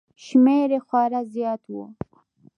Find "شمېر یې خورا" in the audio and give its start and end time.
0.25-1.21